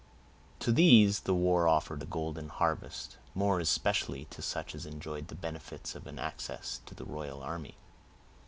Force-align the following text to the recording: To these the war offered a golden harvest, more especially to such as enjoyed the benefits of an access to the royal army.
To 0.61 0.71
these 0.71 1.19
the 1.19 1.35
war 1.35 1.67
offered 1.67 2.01
a 2.01 2.07
golden 2.07 2.49
harvest, 2.49 3.19
more 3.35 3.59
especially 3.59 4.25
to 4.31 4.41
such 4.41 4.73
as 4.73 4.87
enjoyed 4.87 5.27
the 5.27 5.35
benefits 5.35 5.93
of 5.93 6.07
an 6.07 6.17
access 6.17 6.81
to 6.87 6.95
the 6.95 7.05
royal 7.05 7.43
army. 7.43 7.75